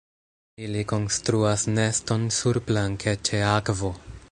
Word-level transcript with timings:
Ili 0.67 0.79
konstruas 0.91 1.65
neston 1.75 2.25
surplanke 2.39 3.15
ĉe 3.31 3.45
akvo. 3.53 3.95